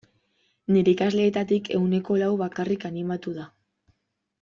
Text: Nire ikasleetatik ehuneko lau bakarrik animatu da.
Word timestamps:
Nire 0.75 0.91
ikasleetatik 0.93 1.71
ehuneko 1.77 2.19
lau 2.25 2.33
bakarrik 2.43 2.91
animatu 2.95 3.39
da. 3.41 3.51